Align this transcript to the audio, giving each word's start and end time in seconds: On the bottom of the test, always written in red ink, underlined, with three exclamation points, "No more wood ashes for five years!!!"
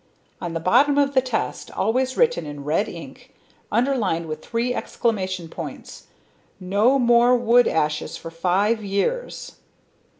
On 0.41 0.53
the 0.55 0.59
bottom 0.59 0.97
of 0.97 1.13
the 1.13 1.21
test, 1.21 1.69
always 1.69 2.17
written 2.17 2.43
in 2.47 2.63
red 2.63 2.89
ink, 2.89 3.35
underlined, 3.71 4.25
with 4.25 4.43
three 4.43 4.73
exclamation 4.73 5.47
points, 5.47 6.07
"No 6.59 6.97
more 6.97 7.37
wood 7.37 7.67
ashes 7.67 8.17
for 8.17 8.31
five 8.31 8.83
years!!!" 8.83 9.57